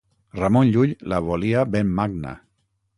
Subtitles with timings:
[0.39, 2.37] Ramon Llull la volia ben magna.